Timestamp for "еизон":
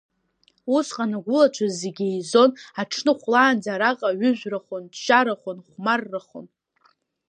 2.09-2.51